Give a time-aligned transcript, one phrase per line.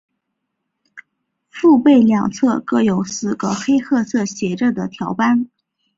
[1.47, 5.47] 腹背两侧各有四个黑褐色斜着的条斑。